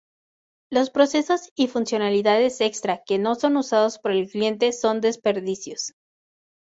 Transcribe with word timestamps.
Los 0.71 0.89
procesos 0.89 1.51
y 1.53 1.67
funcionalidades 1.67 2.59
extra 2.59 3.03
que 3.05 3.19
no 3.19 3.35
son 3.35 3.55
usados 3.57 3.99
por 3.99 4.11
el 4.13 4.27
cliente 4.27 4.73
son 4.73 4.99
desperdicios. 4.99 5.93